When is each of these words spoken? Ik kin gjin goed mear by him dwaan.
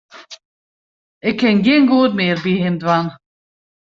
Ik 1.27 1.35
kin 1.39 1.57
gjin 1.65 1.85
goed 1.91 2.11
mear 2.17 2.37
by 2.43 2.53
him 2.63 2.75
dwaan. 2.81 3.07